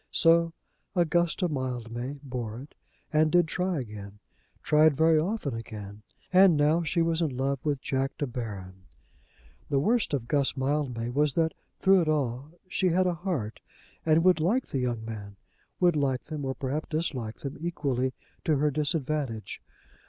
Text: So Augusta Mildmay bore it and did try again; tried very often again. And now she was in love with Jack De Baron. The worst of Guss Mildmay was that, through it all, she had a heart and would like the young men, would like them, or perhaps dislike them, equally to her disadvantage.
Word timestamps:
So 0.09 0.51
Augusta 0.95 1.47
Mildmay 1.47 2.17
bore 2.23 2.59
it 2.59 2.73
and 3.13 3.31
did 3.31 3.47
try 3.47 3.79
again; 3.81 4.17
tried 4.63 4.95
very 4.97 5.19
often 5.19 5.53
again. 5.53 6.01
And 6.33 6.57
now 6.57 6.81
she 6.81 7.03
was 7.03 7.21
in 7.21 7.37
love 7.37 7.59
with 7.63 7.83
Jack 7.83 8.17
De 8.17 8.25
Baron. 8.25 8.87
The 9.69 9.77
worst 9.79 10.15
of 10.15 10.27
Guss 10.27 10.57
Mildmay 10.57 11.09
was 11.11 11.35
that, 11.35 11.53
through 11.77 12.01
it 12.01 12.09
all, 12.09 12.49
she 12.67 12.87
had 12.87 13.05
a 13.05 13.13
heart 13.13 13.59
and 14.03 14.23
would 14.23 14.39
like 14.39 14.65
the 14.69 14.79
young 14.79 15.05
men, 15.05 15.35
would 15.79 15.95
like 15.95 16.23
them, 16.23 16.45
or 16.45 16.55
perhaps 16.55 16.89
dislike 16.89 17.37
them, 17.41 17.57
equally 17.59 18.11
to 18.43 18.55
her 18.57 18.71
disadvantage. 18.71 19.61